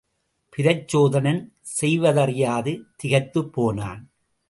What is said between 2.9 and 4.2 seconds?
திகைத்துப் போனான்.